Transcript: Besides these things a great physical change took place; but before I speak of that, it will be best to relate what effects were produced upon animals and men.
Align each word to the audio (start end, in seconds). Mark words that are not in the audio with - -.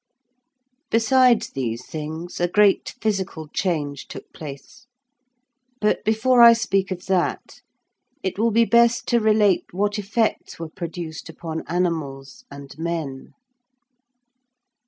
Besides 0.89 1.51
these 1.51 1.85
things 1.85 2.39
a 2.39 2.47
great 2.47 2.95
physical 2.99 3.47
change 3.49 4.07
took 4.07 4.33
place; 4.33 4.87
but 5.79 6.03
before 6.03 6.41
I 6.41 6.53
speak 6.53 6.89
of 6.89 7.05
that, 7.05 7.61
it 8.23 8.39
will 8.39 8.49
be 8.49 8.65
best 8.65 9.07
to 9.09 9.19
relate 9.19 9.71
what 9.75 9.99
effects 9.99 10.57
were 10.57 10.69
produced 10.69 11.29
upon 11.29 11.61
animals 11.67 12.45
and 12.49 12.75
men. 12.79 13.35